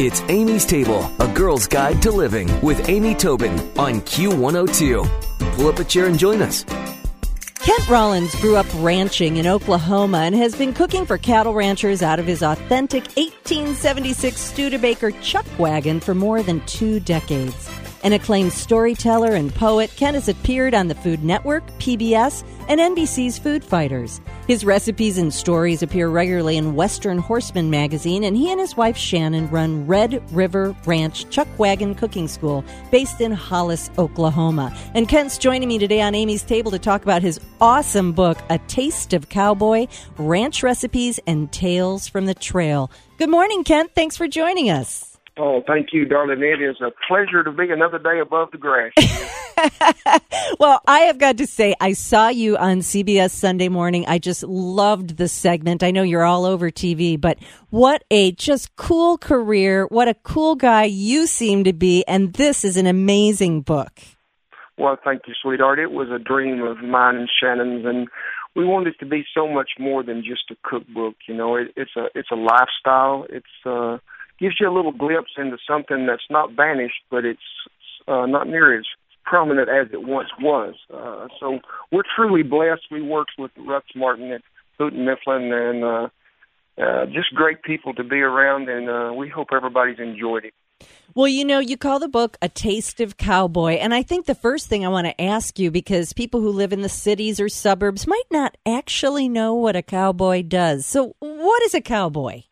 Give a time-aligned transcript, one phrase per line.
[0.00, 5.54] It's Amy's Table, a girl's guide to living with Amy Tobin on Q102.
[5.54, 6.64] Pull up a chair and join us.
[7.60, 12.18] Kent Rollins grew up ranching in Oklahoma and has been cooking for cattle ranchers out
[12.18, 17.70] of his authentic 1876 Studebaker chuck wagon for more than two decades.
[18.04, 23.38] An acclaimed storyteller and poet, Kent has appeared on the Food Network, PBS, and NBC's
[23.38, 24.20] Food Fighters.
[24.46, 28.98] His recipes and stories appear regularly in Western Horseman magazine, and he and his wife
[28.98, 34.76] Shannon run Red River Ranch Chuck Wagon Cooking School based in Hollis, Oklahoma.
[34.92, 38.58] And Kent's joining me today on Amy's Table to talk about his awesome book, A
[38.58, 39.86] Taste of Cowboy
[40.18, 42.90] Ranch Recipes and Tales from the Trail.
[43.16, 43.92] Good morning, Kent.
[43.94, 45.13] Thanks for joining us.
[45.36, 46.42] Oh, thank you, darling.
[46.42, 48.92] It is a pleasure to be another day above the grass.
[50.60, 54.04] well, I have got to say, I saw you on CBS Sunday morning.
[54.06, 55.82] I just loved the segment.
[55.82, 57.38] I know you're all over TV, but
[57.70, 59.86] what a just cool career.
[59.86, 62.04] What a cool guy you seem to be.
[62.06, 63.90] And this is an amazing book.
[64.78, 65.80] Well, thank you, sweetheart.
[65.80, 68.06] It was a dream of mine and Shannon's, and
[68.54, 71.16] we wanted it to be so much more than just a cookbook.
[71.28, 73.26] You know, it, it's a it's a lifestyle.
[73.28, 73.98] It's uh
[74.38, 77.40] gives you a little glimpse into something that's not vanished, but it's
[78.08, 78.84] uh, not near as
[79.24, 80.74] prominent as it once was.
[80.92, 81.60] Uh, so
[81.90, 82.82] we're truly blessed.
[82.90, 84.42] We worked with Rex Martin at
[84.78, 86.08] Houghton Mifflin and uh,
[86.76, 90.54] uh, just great people to be around, and uh, we hope everybody's enjoyed it.
[91.14, 93.74] Well, you know, you call the book A Taste of Cowboy.
[93.74, 96.72] And I think the first thing I want to ask you, because people who live
[96.72, 100.84] in the cities or suburbs might not actually know what a cowboy does.
[100.84, 102.42] So, what is a cowboy?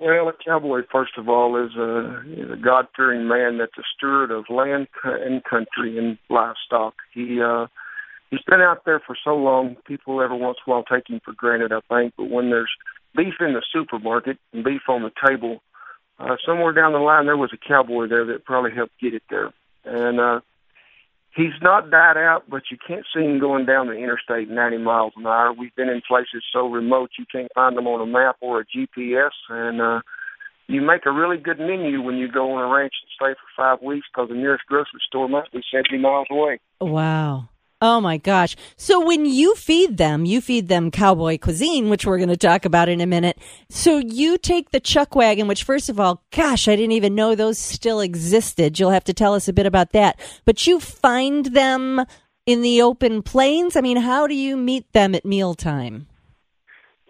[0.00, 4.30] Well, a cowboy, first of all, is a, is a God-fearing man that's a steward
[4.30, 6.94] of land and country and livestock.
[7.12, 7.66] He uh,
[8.30, 9.76] he's been out there for so long.
[9.86, 12.14] People every once in a while take him for granted, I think.
[12.16, 12.70] But when there's
[13.16, 15.62] beef in the supermarket and beef on the table,
[16.20, 19.24] uh, somewhere down the line there was a cowboy there that probably helped get it
[19.28, 19.52] there.
[19.84, 20.40] And uh,
[21.38, 25.12] he's not died out, but you can't see him going down the interstate 90 miles
[25.16, 25.52] an hour.
[25.52, 28.66] We've been in places so remote you can't find them on a map or a
[28.66, 30.00] GPS, and uh,
[30.66, 33.56] you make a really good menu when you go on a ranch and stay for
[33.56, 36.58] five weeks because the nearest grocery store must be 70 miles away.
[36.80, 37.48] Wow.
[37.80, 38.56] Oh my gosh.
[38.76, 42.64] So when you feed them, you feed them cowboy cuisine, which we're going to talk
[42.64, 43.38] about in a minute.
[43.68, 47.36] So you take the chuck wagon, which first of all, gosh, I didn't even know
[47.36, 48.80] those still existed.
[48.80, 50.18] You'll have to tell us a bit about that.
[50.44, 52.04] But you find them
[52.46, 53.76] in the open plains?
[53.76, 56.08] I mean, how do you meet them at mealtime?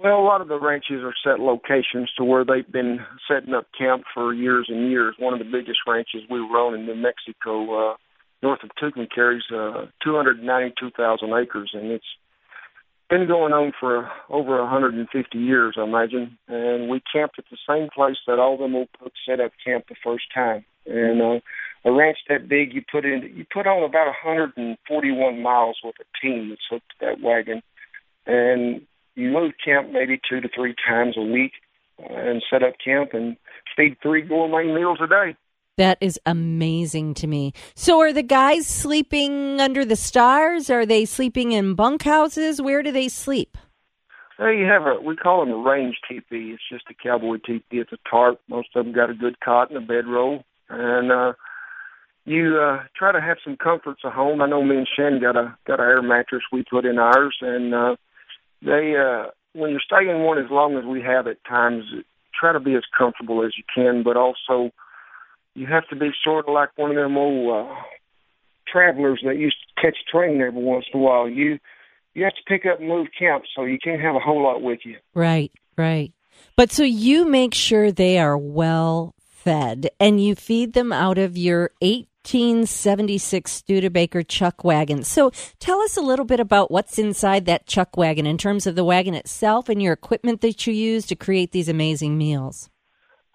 [0.02, 3.66] Well, a lot of the ranches are set locations to where they've been setting up
[3.76, 5.16] camp for years and years.
[5.18, 7.96] One of the biggest ranches we run in New Mexico, uh,
[8.42, 12.04] north of Tucumcari is uh, 292,000 acres, and it's
[13.10, 16.38] been going on for over 150 years, I imagine.
[16.46, 19.86] And we camped at the same place that all them old folks set up camp
[19.88, 20.64] the first time.
[20.86, 21.40] And uh,
[21.84, 26.26] a ranch that big, you put in, you put on about 141 miles with a
[26.26, 27.62] team that's hooked to that wagon,
[28.26, 28.82] and
[29.14, 31.52] you move camp maybe two to three times a week,
[32.02, 33.36] uh, and set up camp and
[33.76, 35.36] feed three gourmet meals a day.
[35.78, 37.52] That is amazing to me.
[37.76, 40.70] So, are the guys sleeping under the stars?
[40.70, 42.60] Are they sleeping in bunkhouses?
[42.60, 43.56] Where do they sleep?
[44.40, 46.50] Well, you have a we call them a range teepee.
[46.50, 47.78] It's just a cowboy teepee.
[47.78, 48.40] It's a tarp.
[48.48, 51.32] Most of them got a good cot and a bedroll, and uh,
[52.24, 54.42] you uh, try to have some comforts at home.
[54.42, 57.36] I know me and Shannon got a got an air mattress we put in ours,
[57.40, 57.94] and uh,
[58.62, 61.84] they uh, when you're staying in one as long as we have at times,
[62.34, 64.72] try to be as comfortable as you can, but also
[65.58, 67.74] you have to be sort of like one of them old uh,
[68.68, 71.28] travelers that used to catch a train every once in a while.
[71.28, 71.58] You
[72.14, 74.62] you have to pick up and move camp, so you can't have a whole lot
[74.62, 74.96] with you.
[75.14, 76.12] Right, right.
[76.56, 81.36] But so you make sure they are well fed, and you feed them out of
[81.36, 85.02] your 1876 Studebaker chuck wagon.
[85.02, 88.76] So tell us a little bit about what's inside that chuck wagon in terms of
[88.76, 92.70] the wagon itself and your equipment that you use to create these amazing meals.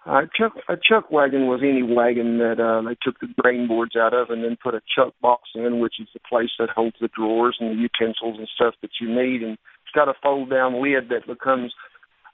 [0.05, 3.95] Uh, chuck, a chuck wagon was any wagon that uh, they took the grain boards
[3.95, 6.97] out of and then put a chuck box in, which is the place that holds
[6.99, 9.41] the drawers and the utensils and stuff that you need.
[9.41, 11.73] And it's got a fold down lid that becomes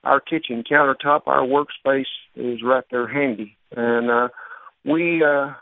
[0.04, 1.27] our kitchen countertop.
[1.27, 2.06] Our workspace
[2.36, 3.56] is right there handy.
[3.75, 4.30] And uh,
[4.83, 5.54] we uh,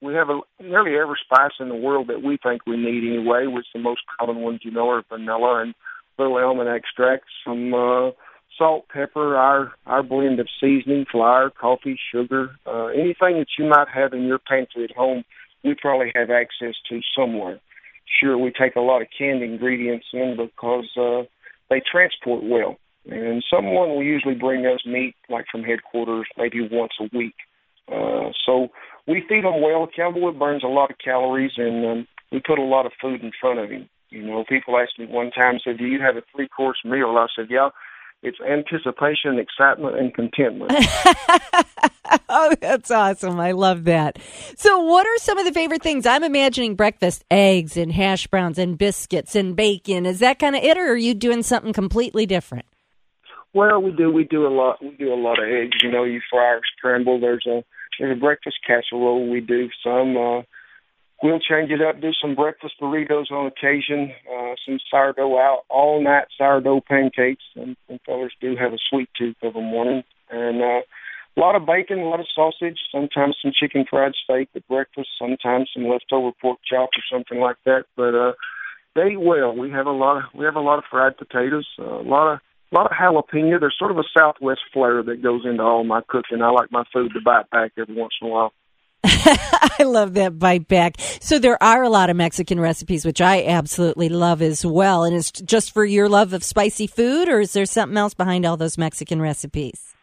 [0.00, 3.46] we have a, nearly every spice in the world that we think we need anyway,
[3.46, 5.74] which the most common ones you know are vanilla and
[6.18, 8.10] little almond extracts, some uh,
[8.58, 13.88] salt, pepper, our our blend of seasoning, flour, coffee, sugar, uh, anything that you might
[13.88, 15.24] have in your pantry at home,
[15.64, 17.60] we probably have access to somewhere.
[18.20, 21.22] Sure, we take a lot of canned ingredients in because uh,
[21.70, 22.78] they transport well,
[23.10, 27.34] and someone will usually bring us meat, like from headquarters, maybe once a week.
[27.90, 28.68] Uh, so
[29.06, 29.88] we feed them well.
[29.94, 33.32] Cowboy burns a lot of calories, and um, we put a lot of food in
[33.40, 33.88] front of him.
[34.10, 37.26] You know, people asked me one time, said, "Do you have a three-course meal?" I
[37.34, 37.68] said, "Yeah."
[38.20, 40.72] It's anticipation, excitement, and contentment.
[42.28, 43.38] oh, that's awesome.
[43.38, 44.18] I love that.
[44.56, 46.04] So, what are some of the favorite things?
[46.04, 50.04] I'm imagining breakfast eggs and hash browns and biscuits and bacon.
[50.04, 52.66] Is that kind of it, or are you doing something completely different?
[53.54, 54.10] Well, we do.
[54.12, 54.82] We do a lot.
[54.82, 55.78] We do a lot of eggs.
[55.82, 57.20] You know, you fry or scramble.
[57.20, 57.62] There's a
[58.00, 59.28] there's a breakfast casserole.
[59.30, 60.16] We do some.
[60.16, 60.42] Uh,
[61.22, 62.00] we'll change it up.
[62.00, 64.12] Do some breakfast burritos on occasion.
[64.30, 67.44] Uh, some sourdough out all night sourdough pancakes.
[67.56, 70.02] And, and fellas do have a sweet tooth of a morning.
[70.30, 70.80] And uh,
[71.36, 72.78] a lot of bacon, a lot of sausage.
[72.92, 75.08] Sometimes some chicken fried steak at breakfast.
[75.18, 77.84] Sometimes some leftover pork chop or something like that.
[77.96, 78.32] But uh,
[78.94, 79.56] they eat well.
[79.56, 81.66] We have a lot of we have a lot of fried potatoes.
[81.78, 82.40] A lot of
[82.72, 83.58] a lot of jalapeno.
[83.60, 86.42] There's sort of a Southwest flair that goes into all my cooking.
[86.42, 88.52] I like my food to bite back every once in a while.
[89.78, 91.00] I love that bite back.
[91.20, 95.04] So there are a lot of Mexican recipes, which I absolutely love as well.
[95.04, 98.44] And it's just for your love of spicy food, or is there something else behind
[98.44, 99.94] all those Mexican recipes?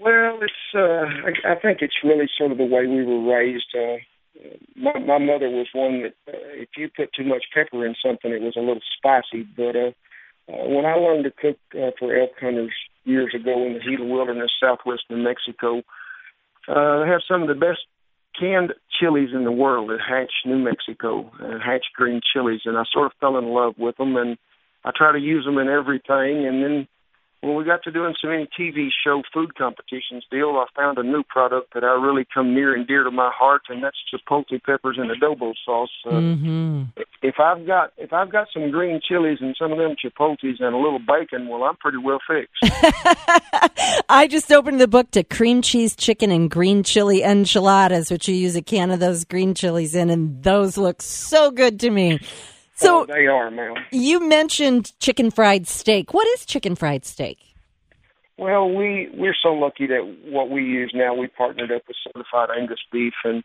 [0.00, 0.52] Well, it's.
[0.74, 1.06] Uh,
[1.46, 3.74] I, I think it's really sort of the way we were raised.
[3.74, 3.98] Uh,
[4.74, 8.32] my, my mother was one that uh, if you put too much pepper in something,
[8.32, 9.46] it was a little spicy.
[9.56, 9.92] But uh,
[10.48, 12.72] uh, when I learned to cook uh, for elk hunters
[13.04, 15.82] years ago in the Gila Wilderness, southwest New Mexico,
[16.68, 17.80] uh, they have some of the best
[18.40, 22.84] canned chilies in the world at Hatch, New Mexico, uh, Hatch green chilies, and I
[22.92, 24.38] sort of fell in love with them, and
[24.84, 26.46] I try to use them in everything.
[26.46, 26.88] And then
[27.40, 31.02] when we got to doing so many TV show food competitions deal, I found a
[31.02, 34.62] new product that I really come near and dear to my heart, and that's chipotle
[34.62, 35.90] peppers and adobo sauce.
[36.06, 36.82] Uh, mm-hmm.
[37.22, 40.74] If I've got if I've got some green chilies and some of them chipotles and
[40.74, 42.58] a little bacon, well, I'm pretty well fixed.
[44.08, 48.34] I just opened the book to cream cheese chicken and green chili enchiladas, which you
[48.34, 52.20] use a can of those green chilies in, and those look so good to me.
[52.80, 53.74] So oh, they are, ma'am.
[53.90, 56.14] You mentioned chicken fried steak.
[56.14, 57.38] What is chicken fried steak?
[58.38, 62.48] Well, we we're so lucky that what we use now we partnered up with certified
[62.58, 63.44] Angus beef, and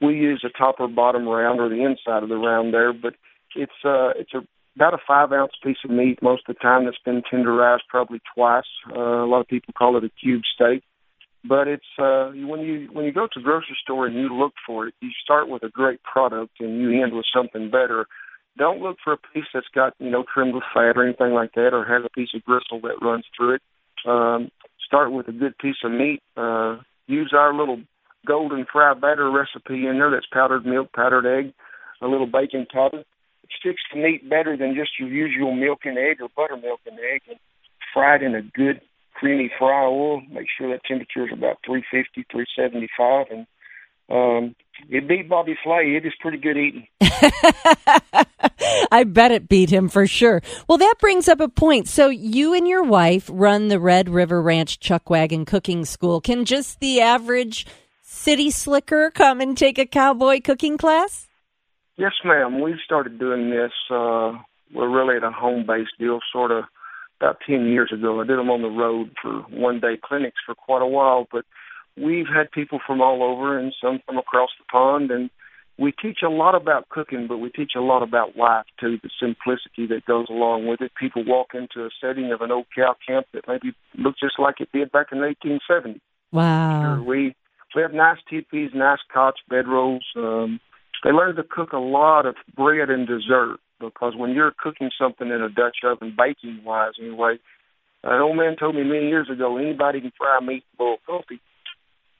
[0.00, 2.92] we use a top or bottom round or the inside of the round there.
[2.92, 3.14] But
[3.56, 4.46] it's uh it's a
[4.76, 8.20] about a five ounce piece of meat most of the time that's been tenderized probably
[8.36, 8.70] twice.
[8.94, 10.84] Uh, a lot of people call it a cube steak,
[11.44, 14.52] but it's uh, when you when you go to the grocery store and you look
[14.64, 18.06] for it, you start with a great product and you end with something better
[18.56, 21.54] don't look for a piece that's got you know trimmed with fat or anything like
[21.54, 23.62] that, or has a piece of gristle that runs through it.
[24.06, 24.50] Um,
[24.84, 26.22] start with a good piece of meat.
[26.36, 27.80] Uh, use our little
[28.26, 30.10] golden fry batter recipe in there.
[30.10, 31.52] That's powdered milk, powdered egg,
[32.00, 33.04] a little baking powder.
[33.42, 36.98] It sticks the meat better than just your usual milk and egg or buttermilk and
[36.98, 37.22] egg.
[37.28, 37.38] And
[37.98, 38.80] it in a good
[39.14, 40.20] creamy fry oil.
[40.30, 43.46] Make sure that temperature is about 350, 375, and
[44.10, 44.54] um,
[44.88, 45.96] it beat Bobby Flay.
[45.96, 46.86] It is pretty good eating.
[48.92, 50.42] I bet it beat him for sure.
[50.68, 51.88] Well, that brings up a point.
[51.88, 56.20] So you and your wife run the Red River Ranch Chuck Wagon Cooking School.
[56.20, 57.66] Can just the average
[58.02, 61.28] city slicker come and take a cowboy cooking class?
[61.96, 62.60] Yes, ma'am.
[62.60, 63.72] We started doing this.
[63.90, 64.32] Uh,
[64.74, 66.64] we're really at a home based deal, sort of
[67.20, 68.20] about 10 years ago.
[68.20, 71.44] I did them on the road for one day clinics for quite a while, but
[71.96, 75.30] we've had people from all over and some from across the pond and
[75.78, 79.10] we teach a lot about cooking, but we teach a lot about life too, the
[79.20, 80.92] simplicity that goes along with it.
[80.98, 84.60] People walk into a setting of an old cow camp that maybe looks just like
[84.60, 86.00] it did back in 1870.
[86.32, 86.96] Wow.
[86.96, 87.34] Sure, we
[87.74, 90.00] we have nice teepees, nice cots, bedrolls.
[90.16, 90.60] Um,
[91.04, 95.28] they learn to cook a lot of bread and dessert because when you're cooking something
[95.28, 97.38] in a Dutch oven, baking wise anyway,
[98.02, 101.40] an old man told me many years ago, anybody can fry meat, boil coffee,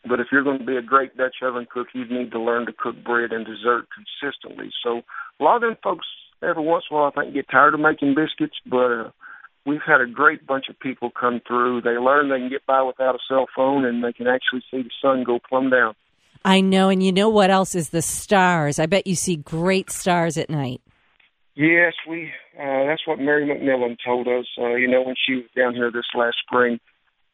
[0.09, 2.67] but if you're going to be a great Dutch oven cook, you need to learn
[2.67, 4.71] to cook bread and dessert consistently.
[4.83, 5.03] So
[5.41, 6.07] a lot of them folks,
[6.43, 9.11] every once in a while, I think get tired of making biscuits, but uh,
[9.67, 11.83] we've had a great bunch of people come through.
[11.83, 14.83] They learn they can get by without a cell phone, and they can actually see
[14.83, 15.95] the sun go plumb down.
[16.45, 18.79] I know, and you know what else is the stars?
[18.79, 20.81] I bet you see great stars at night.
[21.57, 22.31] Yes, we.
[22.59, 24.47] Uh, that's what Mary McMillan told us.
[24.59, 26.79] Uh, you know, when she was down here this last spring,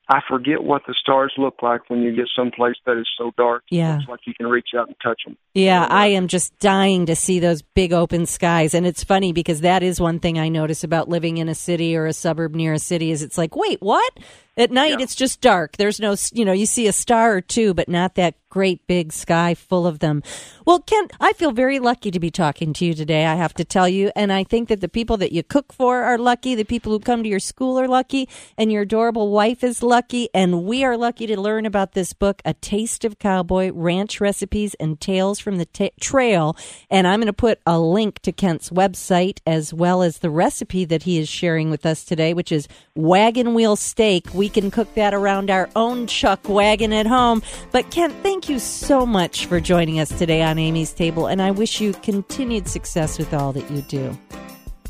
[0.08, 3.62] I forget what the stars look like when you get someplace that is so dark.
[3.70, 3.98] Yeah.
[3.98, 5.36] It's like you can reach out and touch them.
[5.54, 8.74] Yeah, I am just dying to see those big open skies.
[8.74, 11.96] And it's funny because that is one thing I notice about living in a city
[11.96, 14.12] or a suburb near a city is it's like, wait, what?
[14.56, 15.04] At night, Yeah.
[15.04, 15.76] it's just dark.
[15.78, 19.14] There's no, you know, you see a star or two, but not that great big
[19.14, 20.22] sky full of them.
[20.66, 23.64] Well, Kent, I feel very lucky to be talking to you today, I have to
[23.64, 24.12] tell you.
[24.14, 26.98] And I think that the people that you cook for are lucky, the people who
[26.98, 28.28] come to your school are lucky,
[28.58, 30.28] and your adorable wife is lucky.
[30.34, 34.74] And we are lucky to learn about this book, A Taste of Cowboy Ranch Recipes
[34.74, 36.54] and Tales from the Ta Trail.
[36.90, 40.84] And I'm going to put a link to Kent's website as well as the recipe
[40.84, 44.26] that he is sharing with us today, which is wagon wheel steak.
[44.42, 47.44] We can cook that around our own chuck wagon at home.
[47.70, 51.52] But Kent, thank you so much for joining us today on Amy's Table, and I
[51.52, 54.18] wish you continued success with all that you do.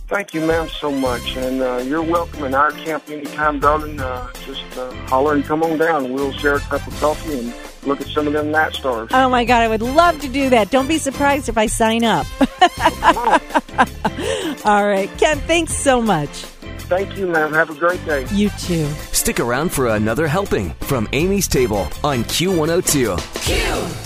[0.09, 1.37] Thank you, ma'am, so much.
[1.37, 4.01] And uh, you're welcome in our camp anytime, darling.
[4.01, 6.15] Uh, just uh, holler and come on down.
[6.15, 7.55] We'll share a cup of coffee and
[7.87, 9.11] look at some of them night stars.
[9.13, 10.71] Oh my God, I would love to do that.
[10.71, 12.27] Don't be surprised if I sign up.
[14.65, 16.47] all right, Kent, thanks so much.
[16.89, 17.53] Thank you, ma'am.
[17.53, 18.27] Have a great day.
[18.33, 18.89] You too.
[19.23, 23.17] Stick around for another helping from Amy's Table on Q102.
[23.47, 24.02] It's